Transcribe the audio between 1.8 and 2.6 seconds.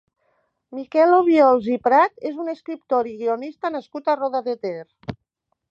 Prat és un